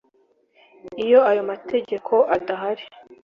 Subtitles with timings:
[1.03, 2.85] Iyo ayo mategeko adahari